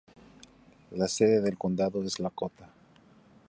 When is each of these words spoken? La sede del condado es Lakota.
La 0.89 1.07
sede 1.07 1.41
del 1.41 1.59
condado 1.59 2.01
es 2.03 2.19
Lakota. 2.19 2.67